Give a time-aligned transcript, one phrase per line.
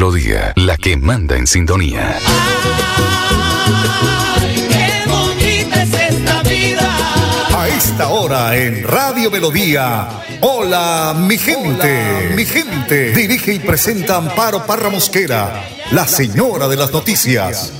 [0.00, 2.16] Melodía, la que manda en sintonía.
[7.54, 10.08] A esta hora en Radio Melodía.
[10.40, 12.32] Hola, mi gente.
[12.34, 13.12] mi gente.
[13.12, 17.79] Dirige y presenta Amparo Parra Mosquera, la señora de las noticias.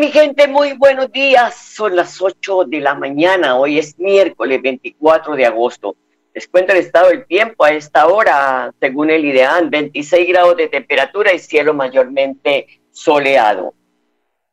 [0.00, 1.54] Mi gente, muy buenos días.
[1.54, 3.58] Son las 8 de la mañana.
[3.58, 5.94] Hoy es miércoles 24 de agosto.
[6.32, 10.68] Les cuento el estado del tiempo a esta hora, según el IDEAN, 26 grados de
[10.68, 13.74] temperatura y cielo mayormente soleado.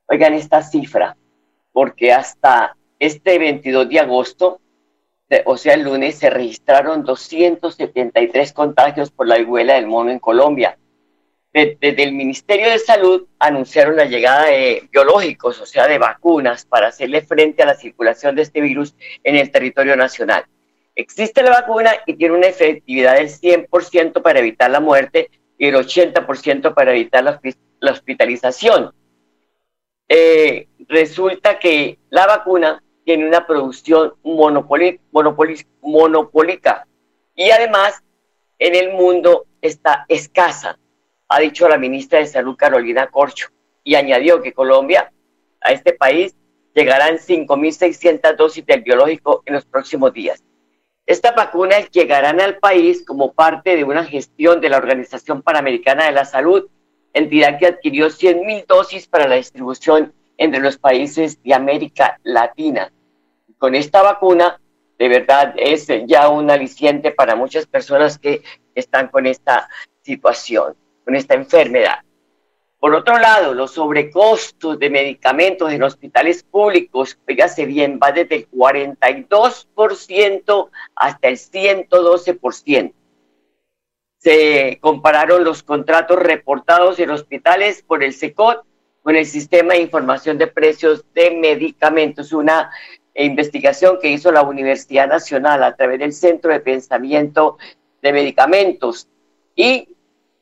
[0.10, 1.16] Oigan esta cifra,
[1.72, 4.60] porque hasta este 22 de agosto,
[5.46, 10.78] o sea el lunes, se registraron 273 contagios por la viruela del mono en Colombia.
[11.58, 16.66] De- Desde el Ministerio de Salud anunciaron la llegada de biológicos, o sea, de vacunas,
[16.66, 20.46] para hacerle frente a la circulación de este virus en el territorio nacional.
[20.96, 25.76] Existe la vacuna y tiene una efectividad del 100% para evitar la muerte y el
[25.76, 28.94] 80% para evitar la, hospi- la hospitalización.
[30.10, 35.00] Eh, resulta que la vacuna tiene una producción monopoli-
[35.82, 36.88] monopólica
[37.36, 38.04] y además
[38.60, 40.78] en el mundo está escasa,
[41.28, 43.50] ha dicho la ministra de Salud Carolina Corcho,
[43.84, 45.12] y añadió que Colombia,
[45.62, 46.36] a este país,
[46.76, 50.44] llegarán 5.600 dosis del biológico en los próximos días.
[51.06, 56.12] Estas vacunas llegarán al país como parte de una gestión de la Organización Panamericana de
[56.12, 56.68] la Salud,
[57.14, 62.92] entidad que adquirió 100.000 dosis para la distribución entre los países de América Latina.
[63.58, 64.60] Con esta vacuna,
[65.00, 68.44] de verdad, es ya un aliciente para muchas personas que
[68.76, 69.70] están con esta
[70.02, 70.76] situación,
[71.08, 72.00] con esta enfermedad.
[72.82, 78.52] Por otro lado, los sobrecostos de medicamentos en hospitales públicos, fíjase bien, va desde el
[78.52, 82.94] 42% hasta el 112%.
[84.18, 88.66] Se compararon los contratos reportados en hospitales por el SECOT
[89.02, 92.70] con el Sistema de Información de Precios de Medicamentos, una
[93.16, 97.58] investigación que hizo la Universidad Nacional a través del Centro de Pensamiento
[98.02, 99.08] de Medicamentos.
[99.56, 99.88] Y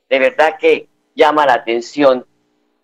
[0.10, 2.26] de verdad que llama la atención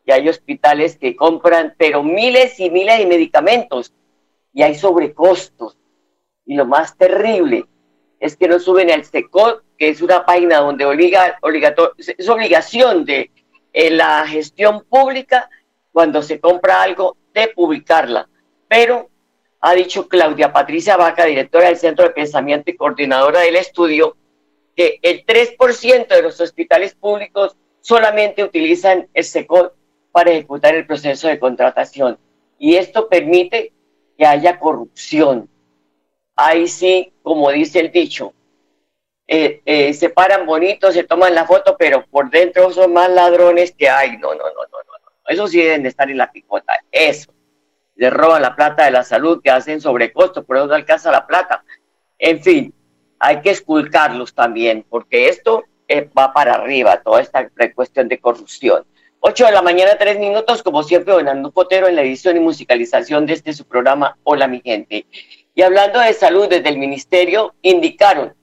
[0.05, 3.93] que hay hospitales que compran, pero miles y miles de medicamentos
[4.53, 5.77] y hay sobrecostos.
[6.45, 7.65] Y lo más terrible
[8.19, 11.39] es que no suben al SECOT, que es una página donde obliga,
[12.17, 13.31] es obligación de
[13.73, 15.49] eh, la gestión pública
[15.91, 18.27] cuando se compra algo de publicarla.
[18.67, 19.09] Pero
[19.59, 24.17] ha dicho Claudia Patricia Vaca, directora del Centro de Pensamiento y coordinadora del estudio,
[24.81, 29.75] que el 3% de los hospitales públicos solamente utilizan el SECOT
[30.11, 32.17] para ejecutar el proceso de contratación.
[32.57, 33.73] Y esto permite
[34.17, 35.47] que haya corrupción.
[36.35, 38.33] Ahí sí, como dice el dicho,
[39.27, 43.71] eh, eh, se paran bonitos, se toman la foto, pero por dentro son más ladrones
[43.71, 44.17] que hay.
[44.17, 45.11] No, no, no, no, no.
[45.27, 46.73] Eso sí deben de estar en la picota.
[46.91, 47.31] Eso.
[47.95, 51.27] Le roban la plata de la salud, que hacen sobrecosto, por eso no alcanza la
[51.27, 51.63] plata.
[52.17, 52.73] En fin,
[53.23, 58.83] hay que esculcarlos también, porque esto eh, va para arriba, toda esta cuestión de corrupción.
[59.19, 63.27] 8 de la mañana, 3 minutos, como siempre, Donando Potero en la edición y musicalización
[63.27, 65.05] de este su programa Hola mi gente.
[65.53, 68.33] Y hablando de salud, desde el ministerio indicaron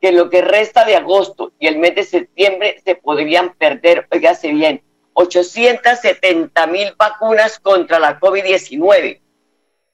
[0.00, 4.52] que lo que resta de agosto y el mes de septiembre se podrían perder, oígase
[4.52, 4.84] bien,
[5.14, 9.20] 870 mil vacunas contra la COVID-19.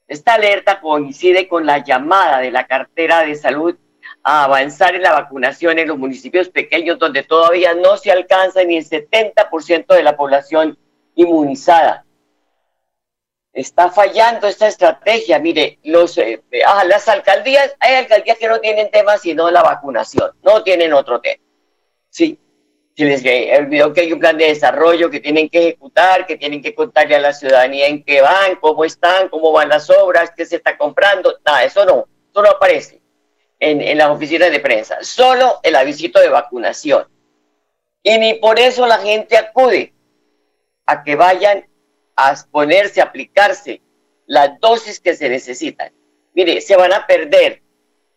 [0.07, 3.75] Esta alerta coincide con la llamada de la cartera de salud
[4.29, 8.77] a avanzar en la vacunación en los municipios pequeños donde todavía no se alcanza ni
[8.77, 10.77] el 70% de la población
[11.15, 12.05] inmunizada.
[13.51, 15.39] Está fallando esta estrategia.
[15.39, 20.29] Mire, los, eh, ah, las alcaldías, hay alcaldías que no tienen tema sino la vacunación,
[20.43, 21.43] no tienen otro tema.
[22.11, 22.37] Sí,
[22.95, 26.37] se les eh, olvidó que hay un plan de desarrollo que tienen que ejecutar, que
[26.37, 30.31] tienen que contarle a la ciudadanía en qué van, cómo están, cómo van las obras,
[30.37, 31.35] qué se está comprando.
[31.43, 32.98] Nada, eso no, eso no aparece
[33.59, 37.07] en, en las oficinas de prensa, solo el avisito de vacunación.
[38.03, 39.93] Y ni por eso la gente acude
[40.85, 41.67] a que vayan
[42.15, 43.81] a ponerse, a aplicarse
[44.25, 45.91] las dosis que se necesitan.
[46.33, 47.61] Mire, se van a perder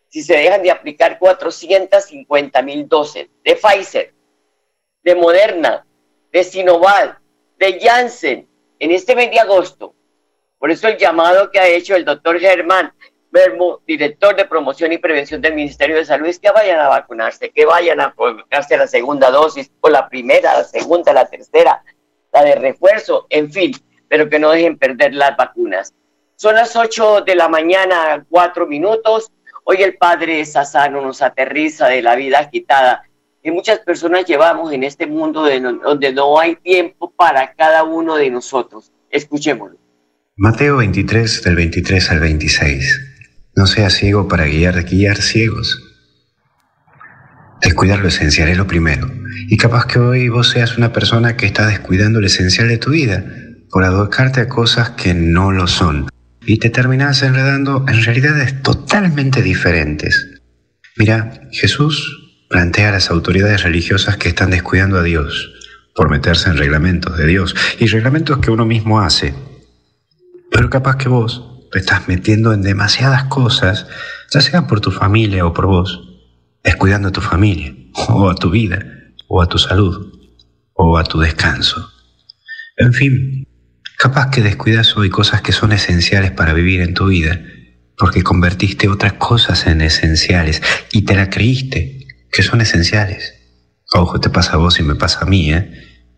[0.07, 4.13] si se dejan de aplicar 450 mil dosis de Pfizer,
[5.03, 5.85] de Moderna,
[6.31, 7.19] de Sinovac,
[7.57, 8.47] de Janssen
[8.79, 9.95] en este mes de agosto.
[10.59, 12.93] Por eso el llamado que ha hecho el doctor Germán
[13.33, 17.49] Bermo, director de promoción y prevención del Ministerio de Salud, es que vayan a vacunarse,
[17.49, 21.83] que vayan a colocarse la segunda dosis, o la primera, la segunda, la tercera,
[22.31, 23.71] la de refuerzo, en fin,
[24.07, 25.95] pero que no dejen perder las vacunas.
[26.35, 29.31] Son las 8 de la mañana, cuatro minutos.
[29.63, 33.01] Hoy el Padre Sassano nos aterriza de la vida agitada
[33.41, 35.49] que muchas personas llevamos en este mundo
[35.83, 38.91] donde no hay tiempo para cada uno de nosotros.
[39.09, 39.79] Escuchémoslo.
[40.35, 43.12] Mateo 23 del 23 al 26.
[43.55, 45.79] No seas ciego para guiar, guiar ciegos.
[47.61, 49.09] Descuidar lo esencial es lo primero.
[49.47, 52.91] Y capaz que hoy vos seas una persona que está descuidando lo esencial de tu
[52.91, 53.23] vida
[53.69, 56.07] por adocarte a cosas que no lo son
[56.45, 60.41] y te terminas enredando en realidades totalmente diferentes.
[60.97, 65.53] Mira, Jesús plantea a las autoridades religiosas que están descuidando a Dios
[65.95, 69.33] por meterse en reglamentos de Dios y reglamentos que uno mismo hace.
[70.51, 73.87] Pero capaz que vos te estás metiendo en demasiadas cosas,
[74.31, 76.07] ya sea por tu familia o por vos,
[76.63, 77.73] descuidando a tu familia,
[78.09, 78.85] o a tu vida,
[79.27, 80.13] o a tu salud,
[80.73, 81.91] o a tu descanso.
[82.77, 83.47] En fin,
[83.97, 87.39] Capaz que descuidas hoy cosas que son esenciales para vivir en tu vida,
[87.97, 90.61] porque convertiste otras cosas en esenciales
[90.91, 93.33] y te la creíste que son esenciales.
[93.93, 95.71] Ojo, te pasa a vos y me pasa a mí, ¿eh?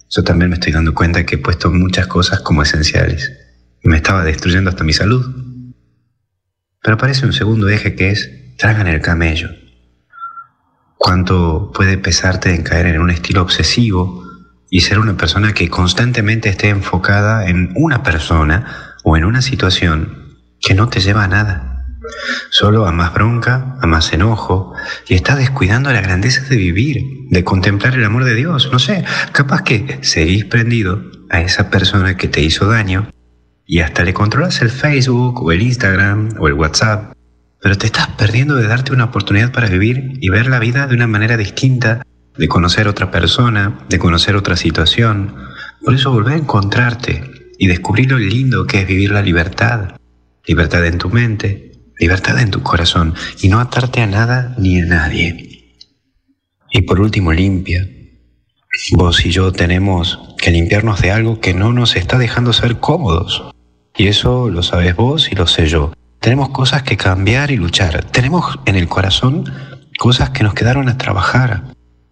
[0.09, 3.31] Yo también me estoy dando cuenta que he puesto muchas cosas como esenciales
[3.85, 5.44] me estaba destruyendo hasta mi salud.
[6.85, 8.29] Pero aparece un segundo eje que es
[8.59, 9.49] tragan el camello.
[10.97, 14.23] ¿Cuánto puede pesarte en caer en un estilo obsesivo
[14.69, 20.37] y ser una persona que constantemente esté enfocada en una persona o en una situación
[20.61, 21.87] que no te lleva a nada.
[22.51, 24.75] Solo a más bronca, a más enojo,
[25.07, 28.69] y estás descuidando la grandeza de vivir, de contemplar el amor de Dios.
[28.71, 33.09] No sé, capaz que seguís prendido a esa persona que te hizo daño
[33.65, 37.13] y hasta le controlas el Facebook o el Instagram o el WhatsApp,
[37.61, 40.95] pero te estás perdiendo de darte una oportunidad para vivir y ver la vida de
[40.95, 42.03] una manera distinta
[42.37, 45.35] de conocer otra persona, de conocer otra situación.
[45.83, 47.23] Por eso volver a encontrarte
[47.57, 49.95] y descubrir lo lindo que es vivir la libertad.
[50.45, 54.85] Libertad en tu mente, libertad en tu corazón y no atarte a nada ni a
[54.85, 55.73] nadie.
[56.71, 57.87] Y por último, limpia.
[58.91, 63.54] Vos y yo tenemos que limpiarnos de algo que no nos está dejando ser cómodos.
[63.97, 65.93] Y eso lo sabes vos y lo sé yo.
[66.19, 68.03] Tenemos cosas que cambiar y luchar.
[68.05, 69.45] Tenemos en el corazón
[69.97, 71.63] cosas que nos quedaron a trabajar.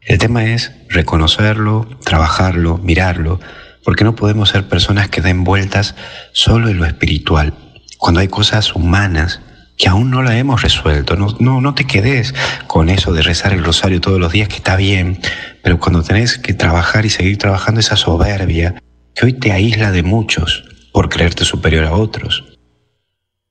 [0.02, 3.40] El tema es reconocerlo, trabajarlo, mirarlo,
[3.84, 5.96] porque no podemos ser personas que den vueltas
[6.32, 7.54] solo en lo espiritual,
[7.98, 9.42] cuando hay cosas humanas
[9.78, 11.18] que aún no la hemos resuelto.
[11.18, 12.34] No, no, no te quedes
[12.68, 15.20] con eso de rezar el rosario todos los días, que está bien,
[15.64, 18.76] pero cuando tenés que trabajar y seguir trabajando esa soberbia
[19.16, 20.64] que hoy te aísla de muchos
[20.94, 22.58] por creerte superior a otros.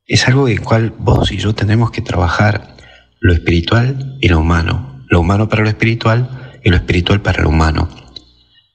[0.06, 2.76] Es algo en cual vos y yo tenemos que trabajar
[3.20, 7.48] lo espiritual y lo humano, lo humano para lo espiritual y lo espiritual para lo
[7.48, 7.88] humano.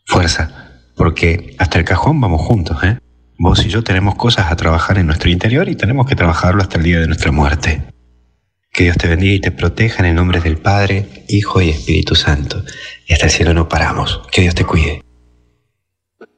[0.06, 3.00] Fuerza, porque hasta el cajón vamos juntos, ¿eh?
[3.40, 6.78] Vos y yo tenemos cosas a trabajar en nuestro interior y tenemos que trabajarlo hasta
[6.78, 7.84] el día de nuestra muerte.
[8.72, 12.16] Que Dios te bendiga y te proteja en el nombre del Padre, Hijo y Espíritu
[12.16, 12.64] Santo.
[13.08, 14.22] Y hasta el cielo no paramos.
[14.32, 15.07] Que Dios te cuide.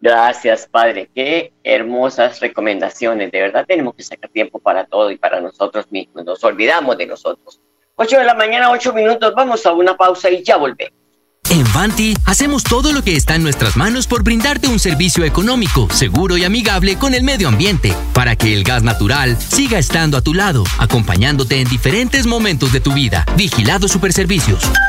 [0.01, 1.09] Gracias, Padre.
[1.13, 3.31] Qué hermosas recomendaciones.
[3.31, 6.23] De verdad tenemos que sacar tiempo para todo y para nosotros mismos.
[6.23, 7.59] Nos olvidamos de nosotros.
[7.95, 9.33] 8 de la mañana, 8 minutos.
[9.35, 10.93] Vamos a una pausa y ya volvemos.
[11.49, 15.87] En Vanti hacemos todo lo que está en nuestras manos por brindarte un servicio económico,
[15.91, 20.21] seguro y amigable con el medio ambiente, para que el gas natural siga estando a
[20.21, 23.25] tu lado, acompañándote en diferentes momentos de tu vida.
[23.35, 24.63] Vigilado Superservicios.
[24.63, 24.88] En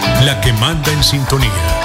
[0.25, 1.81] la que manda en sintonía.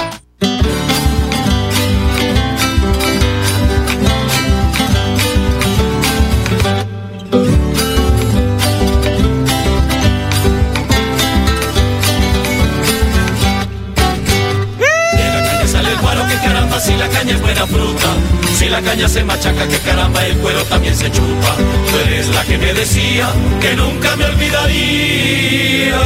[18.69, 21.55] la caña se machaca, que caramba el cuero también se chupa.
[21.89, 23.29] Tú eres la que me decía
[23.61, 25.97] que nunca me olvidaría.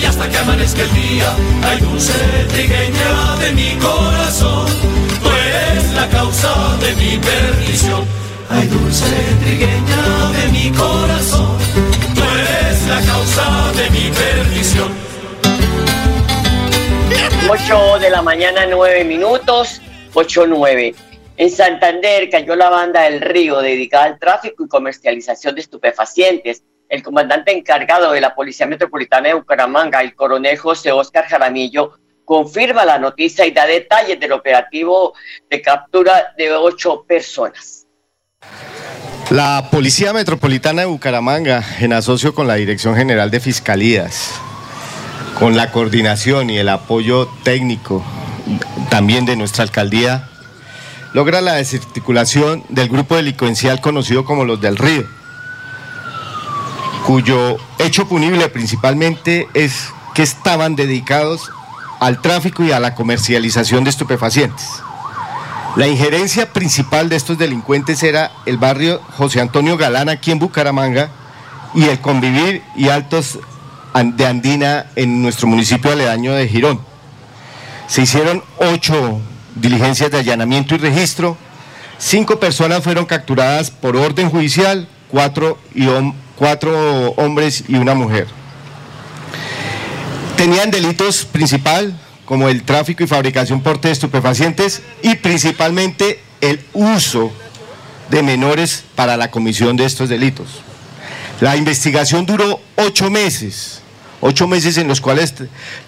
[0.00, 1.36] Y hasta que amanezca el día.
[1.62, 2.12] Ay, dulce
[2.48, 4.66] trigueña de mi corazón,
[5.22, 8.04] tú eres la causa de mi perdición.
[8.48, 9.06] Ay, dulce
[9.42, 11.56] trigueña de mi corazón,
[12.14, 15.10] tú eres la causa de mi perdición.
[17.48, 19.80] 8 de la mañana, 9 minutos,
[20.14, 20.94] 8-9.
[21.36, 26.62] En Santander cayó la banda del Río dedicada al tráfico y comercialización de estupefacientes.
[26.90, 31.92] El comandante encargado de la Policía Metropolitana de Bucaramanga, el coronel José Oscar Jaramillo,
[32.24, 35.14] confirma la noticia y da detalles del operativo
[35.48, 37.86] de captura de ocho personas.
[39.30, 44.32] La Policía Metropolitana de Bucaramanga, en asocio con la Dirección General de Fiscalías,
[45.38, 48.04] con la coordinación y el apoyo técnico
[48.90, 50.28] también de nuestra alcaldía,
[51.12, 55.19] logra la desarticulación del grupo delincuencial conocido como los del Río,
[57.06, 61.50] cuyo hecho punible principalmente es que estaban dedicados
[62.00, 64.66] al tráfico y a la comercialización de estupefacientes.
[65.76, 71.10] La injerencia principal de estos delincuentes era el barrio José Antonio Galán aquí en Bucaramanga
[71.74, 73.38] y el convivir y altos
[73.94, 76.80] de Andina en nuestro municipio aledaño de Girón.
[77.86, 79.20] Se hicieron ocho
[79.54, 81.36] diligencias de allanamiento y registro,
[81.98, 85.86] cinco personas fueron capturadas por orden judicial, cuatro, y
[86.40, 88.26] cuatro hombres y una mujer.
[90.38, 91.94] Tenían delitos principal
[92.24, 97.30] como el tráfico y fabricación de estupefacientes y principalmente el uso
[98.08, 100.62] de menores para la comisión de estos delitos.
[101.42, 103.82] La investigación duró ocho meses,
[104.22, 105.34] ocho meses en los cuales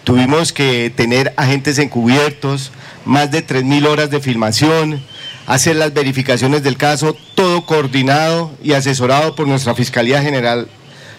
[0.05, 2.73] tuvimos que tener agentes encubiertos,
[3.07, 5.03] más de 3.000 horas de filmación,
[5.47, 10.69] hacer las verificaciones del caso, todo coordinado y asesorado por nuestra Fiscalía General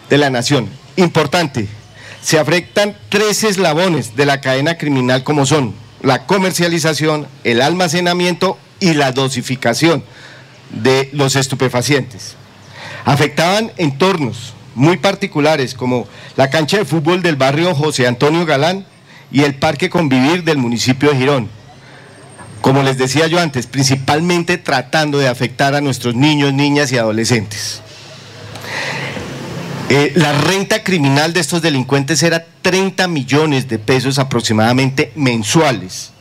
[0.10, 0.70] de la Nación.
[0.96, 1.68] Importante,
[2.22, 8.94] se afectan tres eslabones de la cadena criminal como son la comercialización, el almacenamiento y
[8.94, 10.04] la dosificación
[10.70, 12.36] de los estupefacientes.
[13.06, 18.86] Afectaban entornos muy particulares como la cancha de fútbol del barrio José Antonio Galán
[19.32, 21.50] y el parque Convivir del municipio de Girón.
[22.64, 27.82] Como les decía yo antes, principalmente tratando de afectar a nuestros niños, niñas y adolescentes.
[29.90, 36.12] Eh, la renta criminal de estos delincuentes era 30 millones de pesos aproximadamente mensuales.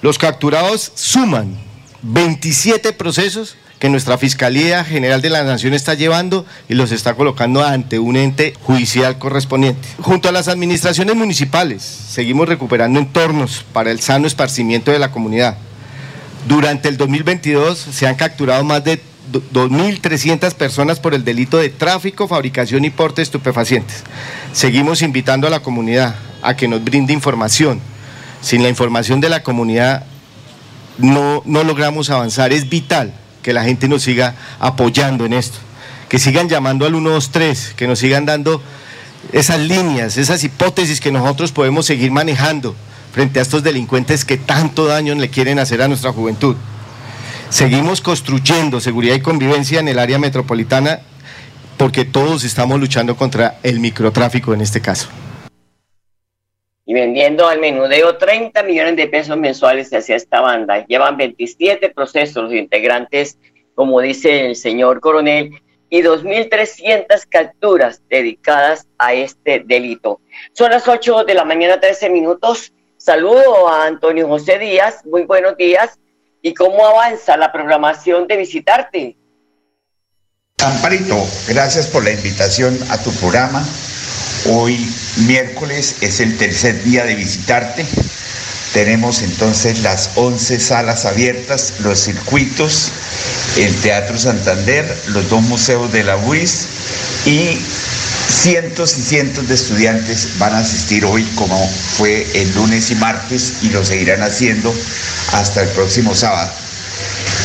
[0.00, 1.58] Los capturados suman
[2.00, 7.62] 27 procesos que nuestra Fiscalía General de la Nación está llevando y los está colocando
[7.62, 9.86] ante un ente judicial correspondiente.
[10.00, 15.58] Junto a las administraciones municipales, seguimos recuperando entornos para el sano esparcimiento de la comunidad.
[16.46, 19.00] Durante el 2022 se han capturado más de
[19.32, 24.04] 2.300 personas por el delito de tráfico, fabricación y porte de estupefacientes.
[24.52, 27.80] Seguimos invitando a la comunidad a que nos brinde información.
[28.42, 30.04] Sin la información de la comunidad
[30.98, 32.52] no, no logramos avanzar.
[32.52, 33.12] Es vital
[33.42, 35.58] que la gente nos siga apoyando en esto,
[36.08, 38.62] que sigan llamando al 123, que nos sigan dando
[39.32, 42.76] esas líneas, esas hipótesis que nosotros podemos seguir manejando
[43.16, 46.54] frente a estos delincuentes que tanto daño le quieren hacer a nuestra juventud.
[47.48, 51.00] Seguimos construyendo seguridad y convivencia en el área metropolitana
[51.78, 55.08] porque todos estamos luchando contra el microtráfico en este caso.
[56.84, 60.84] Y vendiendo al menudeo 30 millones de pesos mensuales hacia esta banda.
[60.84, 63.38] Llevan 27 procesos los integrantes,
[63.74, 65.52] como dice el señor coronel,
[65.88, 70.20] y 2.300 capturas dedicadas a este delito.
[70.52, 72.74] Son las 8 de la mañana, 13 minutos.
[73.06, 74.96] Saludo a Antonio José Díaz.
[75.04, 75.90] Muy buenos días
[76.42, 79.16] y cómo avanza la programación de visitarte.
[80.60, 83.64] Amparito, gracias por la invitación a tu programa.
[84.50, 84.92] Hoy
[85.24, 87.86] miércoles es el tercer día de visitarte.
[88.72, 92.90] Tenemos entonces las 11 salas abiertas, los circuitos,
[93.56, 96.66] el Teatro Santander, los dos museos de la UIS
[97.24, 97.60] y
[98.28, 103.54] cientos y cientos de estudiantes van a asistir hoy como fue el lunes y martes
[103.62, 104.74] y lo seguirán haciendo
[105.32, 106.50] hasta el próximo sábado.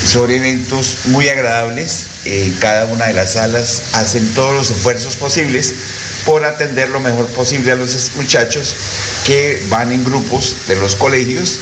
[0.06, 5.74] Son eventos muy agradables, en cada una de las salas hacen todos los esfuerzos posibles
[6.26, 8.76] por atender lo mejor posible a los muchachos
[9.26, 11.60] que van en grupos de los colegios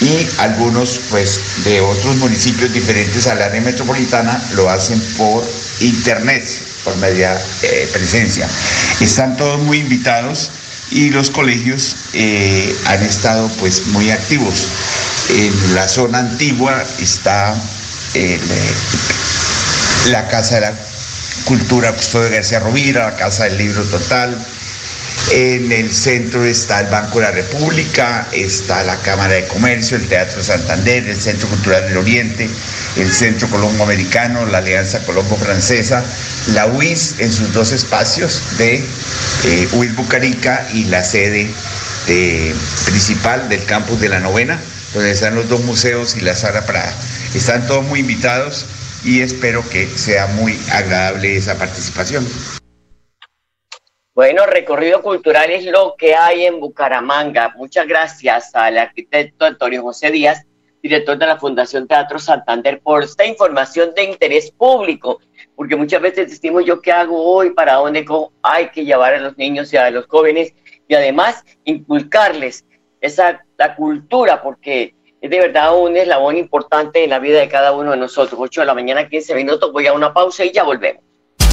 [0.00, 5.44] y algunos pues de otros municipios diferentes al área metropolitana lo hacen por
[5.80, 6.44] internet,
[6.86, 8.48] por media eh, presencia.
[9.00, 10.52] Están todos muy invitados
[10.92, 14.68] y los colegios eh, han estado pues muy activos.
[15.30, 17.54] En la zona antigua está
[18.14, 18.38] eh,
[20.10, 20.74] la Casa de la
[21.44, 24.38] Cultura Custodio García Rovira, la Casa del Libro Total,
[25.32, 30.06] en el centro está el Banco de la República, está la Cámara de Comercio, el
[30.06, 32.48] Teatro Santander, el Centro Cultural del Oriente,
[32.96, 36.04] el Centro Colombo Americano, la Alianza Colombo Francesa,
[36.54, 41.48] la UIS en sus dos espacios de eh, UIS Bucarica y la sede
[42.08, 42.54] eh,
[42.86, 44.60] principal del campus de la novena,
[44.94, 46.92] donde están los dos museos y la sala para...
[47.34, 48.64] Están todos muy invitados
[49.04, 52.26] y espero que sea muy agradable esa participación.
[54.14, 57.52] Bueno, recorrido cultural es lo que hay en Bucaramanga.
[57.56, 60.46] Muchas gracias al arquitecto Antonio José Díaz,
[60.82, 65.20] director de la Fundación Teatro Santander, por esta información de interés público,
[65.54, 68.04] porque muchas veces decimos yo qué hago hoy, para dónde
[68.42, 70.54] hay que llevar a los niños y a los jóvenes
[70.88, 72.64] y además inculcarles
[73.00, 77.72] esa la cultura, porque es de verdad un eslabón importante en la vida de cada
[77.72, 78.38] uno de nosotros.
[78.38, 81.05] 8 de la mañana, 15 minutos, voy a una pausa y ya volvemos.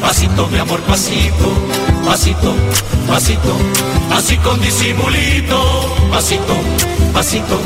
[0.00, 1.52] pasito, mi amor, pasito,
[2.04, 2.54] pasito,
[3.06, 3.56] pasito,
[4.10, 5.94] así con disimulito.
[6.10, 6.56] Pasito,
[7.12, 7.60] pasito,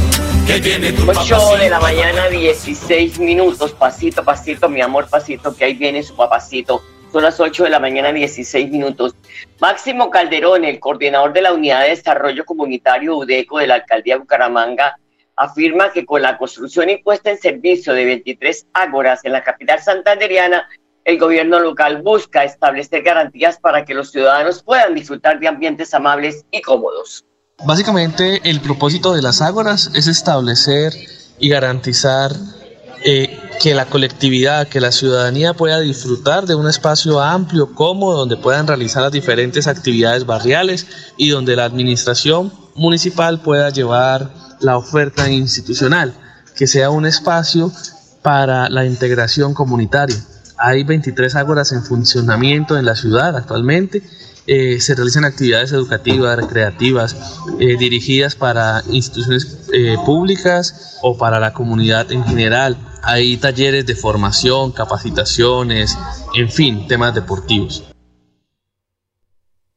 [0.46, 5.64] que viene tu 8 de la mañana, 16 minutos, pasito, pasito, mi amor, pasito, que
[5.64, 6.82] ahí viene su papacito.
[7.12, 9.14] Son las 8 de la mañana, 16 minutos.
[9.58, 14.21] Máximo Calderón, el coordinador de la Unidad de Desarrollo Comunitario UDECO de la Alcaldía de
[14.21, 14.99] Bucaramanga,
[15.34, 19.80] afirma que con la construcción y puesta en servicio de 23 ágoras en la capital
[19.80, 20.69] santanderiana,
[21.04, 26.45] el gobierno local busca establecer garantías para que los ciudadanos puedan disfrutar de ambientes amables
[26.50, 27.25] y cómodos.
[27.64, 30.92] Básicamente, el propósito de las ágoras es establecer
[31.38, 32.32] y garantizar
[33.08, 38.36] eh, que la colectividad, que la ciudadanía pueda disfrutar de un espacio amplio, cómodo, donde
[38.36, 45.30] puedan realizar las diferentes actividades barriales y donde la administración municipal pueda llevar la oferta
[45.30, 46.14] institucional,
[46.56, 47.71] que sea un espacio
[48.23, 50.16] para la integración comunitaria.
[50.58, 54.02] Hay 23 ágoras en funcionamiento en la ciudad actualmente
[54.47, 61.52] eh, se realizan actividades educativas, recreativas, eh, dirigidas para instituciones eh, públicas o para la
[61.52, 62.76] comunidad en general.
[63.02, 65.99] Hay talleres de formación, capacitaciones,
[66.35, 67.93] en fin, temas deportivos.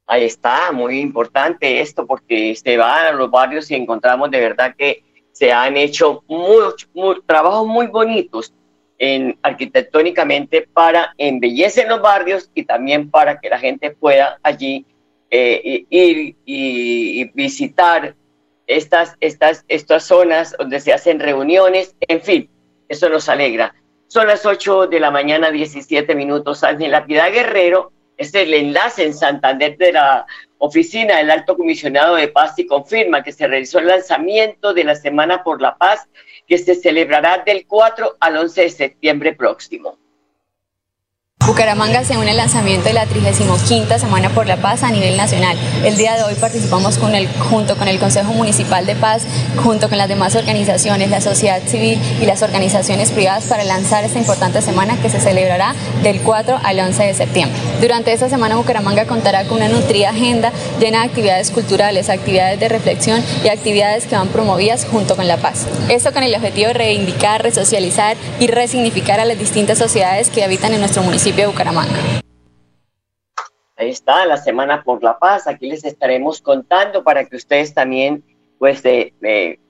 [0.06, 4.76] Ahí está, muy importante esto porque se van a los barrios y encontramos de verdad
[4.78, 6.24] que se han hecho
[7.26, 8.54] trabajos muy bonitos
[9.00, 14.86] en, arquitectónicamente para embellecer los barrios y también para que la gente pueda allí
[15.32, 18.14] eh, ir y, visitar
[18.68, 22.50] estas, estas, estas zonas donde se hacen reuniones, en fin,
[22.88, 23.74] eso nos alegra.
[24.08, 26.64] Son las 8 de la mañana, 17 minutos.
[26.64, 30.26] En La Piedad Guerrero es el enlace en Santander de la
[30.60, 34.96] oficina del Alto Comisionado de Paz y confirma que se realizó el lanzamiento de la
[34.96, 36.08] Semana por la Paz
[36.48, 39.99] que se celebrará del 4 al 11 de septiembre próximo.
[41.50, 45.58] Bucaramanga se une al lanzamiento de la 35 Semana por la Paz a nivel nacional.
[45.84, 49.24] El día de hoy participamos con el, junto con el Consejo Municipal de Paz,
[49.64, 54.20] junto con las demás organizaciones, la sociedad civil y las organizaciones privadas para lanzar esta
[54.20, 55.74] importante semana que se celebrará
[56.04, 57.58] del 4 al 11 de septiembre.
[57.82, 62.70] Durante esta semana Bucaramanga contará con una nutrida agenda llena de actividades culturales, actividades de
[62.70, 65.66] reflexión y actividades que van promovidas junto con la paz.
[65.90, 70.74] Esto con el objetivo de reivindicar, resocializar y resignificar a las distintas sociedades que habitan
[70.74, 72.22] en nuestro municipio Bucaramanga.
[73.78, 75.48] Ahí está, la Semana por la Paz.
[75.48, 78.24] Aquí les estaremos contando para que ustedes también
[78.58, 78.84] pues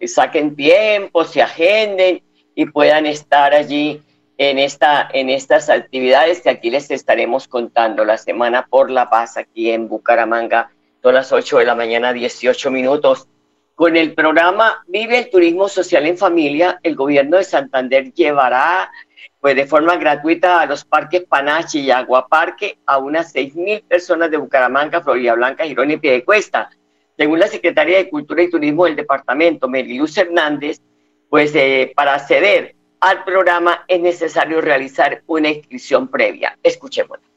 [0.08, 2.24] saquen tiempo, se agenden
[2.56, 4.02] y puedan estar allí
[4.38, 8.04] en, esta, en estas actividades que aquí les estaremos contando.
[8.04, 10.72] La Semana por la Paz aquí en Bucaramanga,
[11.04, 13.28] son las 8 de la mañana, 18 minutos.
[13.76, 18.92] Con el programa Vive el Turismo Social en Familia, el gobierno de Santander llevará
[19.40, 24.38] pues de forma gratuita a los parques Panache y Aguaparque a unas 6.000 personas de
[24.38, 26.70] Bucaramanga, Florida Blanca, Girón y Piedecuesta.
[27.18, 30.82] Según la Secretaría de Cultura y Turismo del departamento, Meriluz Hernández,
[31.30, 36.58] pues eh, para acceder al programa es necesario realizar una inscripción previa.
[36.64, 37.29] Escuchémosla.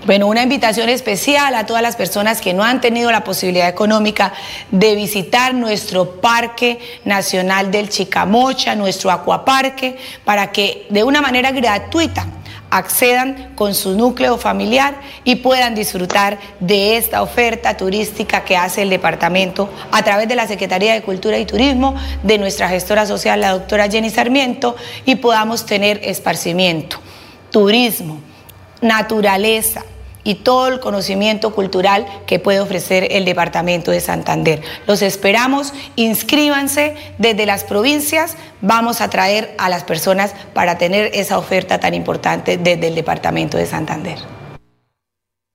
[0.05, 4.33] Bueno, una invitación especial a todas las personas que no han tenido la posibilidad económica
[4.71, 12.29] de visitar nuestro Parque Nacional del Chicamocha, nuestro acuaparque, para que de una manera gratuita
[12.71, 18.91] accedan con su núcleo familiar y puedan disfrutar de esta oferta turística que hace el
[18.91, 23.53] departamento a través de la Secretaría de Cultura y Turismo, de nuestra gestora social, la
[23.53, 26.99] doctora Jenny Sarmiento, y podamos tener esparcimiento,
[27.51, 28.21] turismo,
[28.81, 29.85] naturaleza,
[30.27, 34.61] y todo el conocimiento cultural que puede ofrecer el Departamento de Santander.
[34.89, 41.39] Los esperamos, inscríbanse desde las provincias, vamos a traer a las personas para tener esa
[41.39, 44.19] oferta tan importante desde el Departamento de Santander.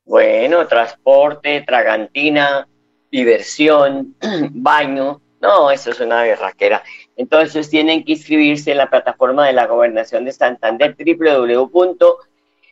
[0.05, 2.65] Bueno, transporte, tragantina,
[3.11, 4.15] diversión,
[4.51, 6.81] baño, no, eso es una berraquera.
[7.17, 12.30] Entonces tienen que inscribirse en la plataforma de la Gobernación de Santander, www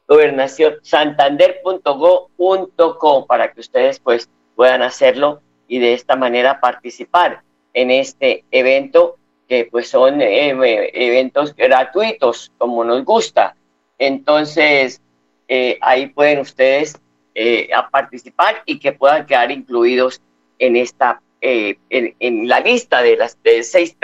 [0.09, 7.43] gobernación santander.go.co para que ustedes pues puedan hacerlo y de esta manera participar
[7.75, 9.17] en este evento
[9.47, 10.49] que pues son eh,
[10.93, 13.55] eventos gratuitos como nos gusta.
[13.99, 14.99] Entonces
[15.47, 16.99] eh, ahí pueden ustedes
[17.35, 20.23] eh, participar y que puedan quedar incluidos
[20.57, 21.77] en esta en,
[22.19, 23.95] en, la lista de las de seis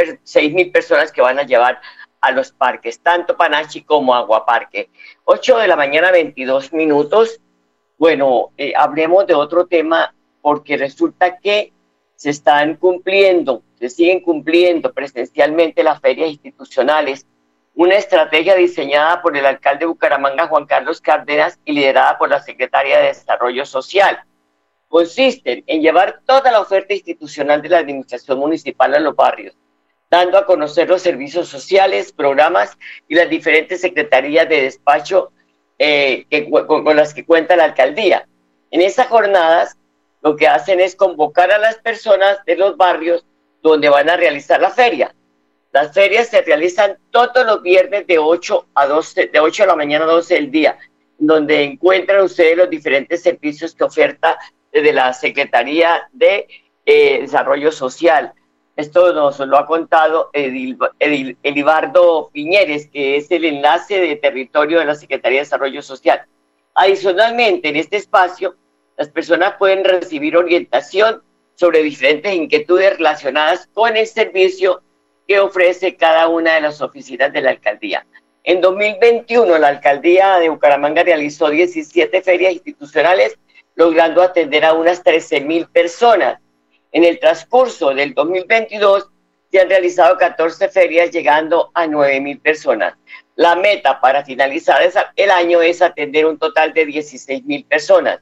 [0.53, 1.81] mil personas que van a llevar
[2.25, 4.89] a los parques, tanto Panachi como Aguaparque.
[5.25, 7.39] 8 de la mañana, 22 minutos.
[7.97, 11.71] Bueno, eh, hablemos de otro tema porque resulta que
[12.15, 17.27] se están cumpliendo, se siguen cumpliendo presencialmente las ferias institucionales,
[17.75, 22.41] una estrategia diseñada por el alcalde de Bucaramanga, Juan Carlos Cárdenas, y liderada por la
[22.41, 24.19] secretaria de Desarrollo Social.
[24.87, 29.55] Consiste en llevar toda la oferta institucional de la administración municipal a los barrios,
[30.15, 32.77] dando a conocer los servicios sociales, programas
[33.09, 35.33] y las diferentes secretarías de despacho
[35.77, 38.25] eh, que, con, las que cuenta la alcaldía.
[38.71, 39.75] En esas jornadas
[40.21, 43.25] lo que hacen es convocar a las personas de los barrios
[43.61, 45.13] donde van a realizar la feria.
[45.73, 49.75] Las ferias se realizan todos los viernes de 8 a 12, de 8 de la
[49.75, 50.77] mañana a 12 del día,
[51.17, 54.39] donde encuentran ustedes los diferentes servicios que oferta
[54.71, 56.47] desde la Secretaría de
[56.85, 58.33] eh, Desarrollo Social,
[58.75, 60.77] esto nos lo ha contado Edil,
[61.43, 66.25] Elibardo Piñeres, que es el enlace de territorio de la Secretaría de Desarrollo Social.
[66.73, 68.55] Adicionalmente, en este espacio,
[68.97, 71.23] las personas pueden recibir orientación
[71.55, 74.81] sobre diferentes inquietudes relacionadas con el servicio
[75.27, 78.05] que ofrece cada una de las oficinas de la alcaldía.
[78.43, 83.39] En 2021, la alcaldía de Bucaramanga realizó 17 ferias institucionales,
[83.75, 86.39] logrando atender a unas 13 mil personas.
[86.95, 89.09] En el transcurso del 2022
[89.51, 92.93] se han realizado 14 ferias llegando a 9 mil personas.
[93.35, 94.79] La meta para finalizar
[95.17, 98.21] el año es atender un total de 16 mil personas.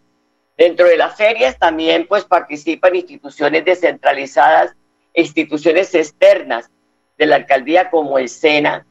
[0.57, 4.75] Dentro de las ferias también pues participan instituciones descentralizadas,
[5.13, 6.71] instituciones externas
[7.19, 8.87] de la alcaldía como el SENA,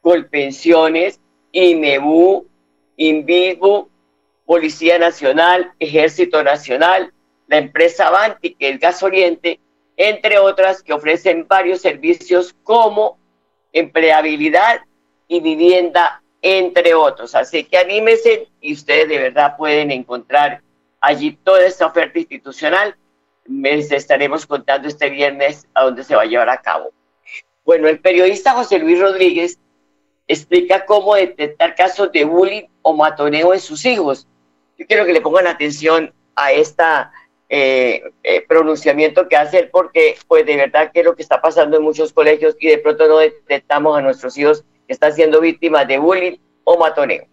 [0.00, 1.20] Colpensiones,
[1.52, 2.48] IMEBU,
[2.96, 3.88] INVISBU,
[4.46, 7.12] Policía Nacional, Ejército Nacional,
[7.46, 9.60] la empresa Avanti, que es Gas Oriente,
[9.96, 13.18] entre otras que ofrecen varios servicios como
[13.72, 14.82] empleabilidad,
[15.32, 17.34] y vivienda, entre otros.
[17.34, 20.60] Así que anímense y ustedes de verdad pueden encontrar
[21.00, 22.96] allí toda esta oferta institucional.
[23.46, 26.90] Les estaremos contando este viernes a dónde se va a llevar a cabo.
[27.64, 29.58] Bueno, el periodista José Luis Rodríguez
[30.28, 34.26] explica cómo detectar casos de bullying o matoneo en sus hijos.
[34.76, 37.10] Yo quiero que le pongan atención a esta
[37.54, 41.76] eh, eh, pronunciamiento que hace porque pues de verdad que es lo que está pasando
[41.76, 45.86] en muchos colegios y de pronto no detectamos a nuestros hijos que están siendo víctimas
[45.86, 47.26] de bullying o matoneo.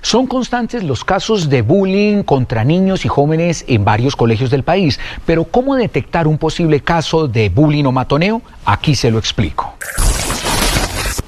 [0.00, 5.00] Son constantes los casos de bullying contra niños y jóvenes en varios colegios del país,
[5.26, 8.42] pero ¿cómo detectar un posible caso de bullying o matoneo?
[8.64, 9.74] Aquí se lo explico.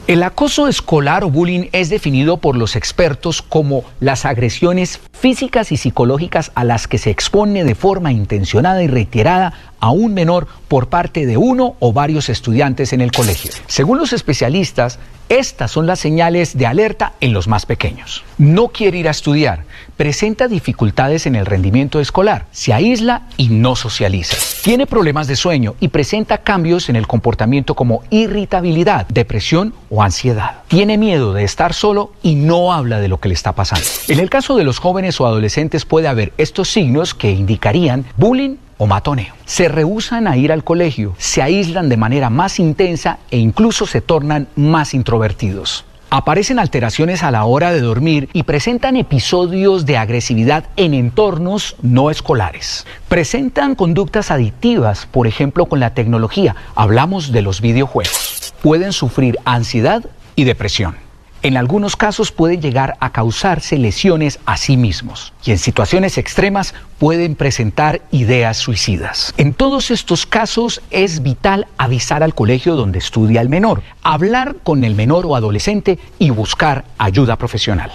[0.09, 5.77] El acoso escolar o bullying es definido por los expertos como las agresiones físicas y
[5.77, 10.89] psicológicas a las que se expone de forma intencionada y reiterada a un menor por
[10.89, 13.51] parte de uno o varios estudiantes en el colegio.
[13.67, 18.23] Según los especialistas, estas son las señales de alerta en los más pequeños.
[18.39, 19.65] No quiere ir a estudiar,
[19.97, 24.37] presenta dificultades en el rendimiento escolar, se aísla y no socializa.
[24.63, 30.63] Tiene problemas de sueño y presenta cambios en el comportamiento como irritabilidad, depresión o ansiedad.
[30.69, 33.87] Tiene miedo de estar solo y no habla de lo que le está pasando.
[34.09, 38.57] En el caso de los jóvenes o adolescentes puede haber estos signos que indicarían bullying
[38.83, 39.33] o matoneo.
[39.45, 44.01] Se rehusan a ir al colegio, se aíslan de manera más intensa e incluso se
[44.01, 45.85] tornan más introvertidos.
[46.11, 52.11] Aparecen alteraciones a la hora de dormir y presentan episodios de agresividad en entornos no
[52.11, 52.85] escolares.
[53.09, 56.57] Presentan conductas adictivas, por ejemplo con la tecnología.
[56.75, 58.53] Hablamos de los videojuegos.
[58.63, 60.97] Pueden sufrir ansiedad y depresión
[61.43, 66.75] en algunos casos pueden llegar a causarse lesiones a sí mismos y en situaciones extremas
[66.99, 69.35] pueden presentar ideas suicidas.
[69.37, 74.85] En todos estos casos es vital avisar al colegio donde estudia el menor, hablar con
[74.85, 77.91] el menor o adolescente y buscar ayuda profesional.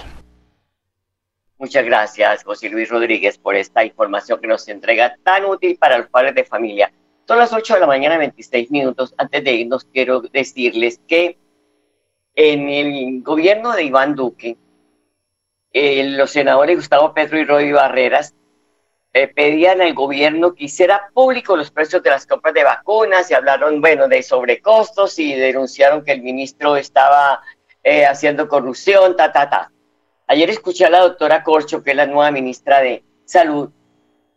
[1.58, 6.08] Muchas gracias, José Luis Rodríguez, por esta información que nos entrega tan útil para los
[6.08, 6.92] padres de familia.
[7.26, 9.12] Son las 8 de la mañana, 26 minutos.
[9.18, 11.36] Antes de irnos, quiero decirles que
[12.40, 14.56] en el gobierno de Iván Duque,
[15.72, 18.32] eh, los senadores Gustavo Petro y Roy Barreras
[19.12, 23.34] eh, pedían al gobierno que hiciera público los precios de las compras de vacunas y
[23.34, 27.42] hablaron, bueno, de sobrecostos y denunciaron que el ministro estaba
[27.82, 29.72] eh, haciendo corrupción, ta, ta, ta.
[30.28, 33.70] Ayer escuché a la doctora Corcho, que es la nueva ministra de Salud,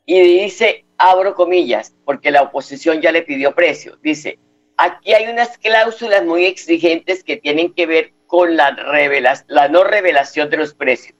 [0.07, 4.39] y dice, abro comillas, porque la oposición ya le pidió precio, dice,
[4.83, 8.75] Aquí hay unas cláusulas muy exigentes que tienen que ver con la,
[9.47, 11.15] la no revelación de los precios.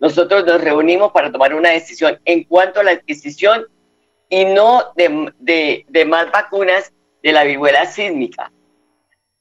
[0.00, 3.66] Nosotros nos reunimos para tomar una decisión en cuanto a la adquisición
[4.30, 6.90] y no de, más vacunas
[7.22, 8.50] de la viruela sísmica.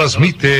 [0.04, 0.60] Transmite